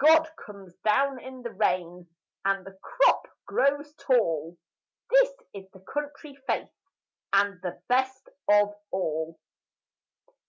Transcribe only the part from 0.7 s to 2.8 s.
down in the rain, And the